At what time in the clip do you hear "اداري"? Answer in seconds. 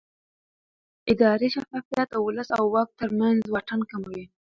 1.11-1.47